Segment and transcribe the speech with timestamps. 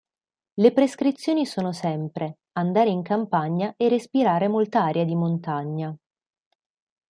[0.55, 5.95] Le prescrizioni sono sempre: andare in campagna e respirare molta aria di montagna.